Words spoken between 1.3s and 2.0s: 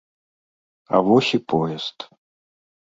і поезд.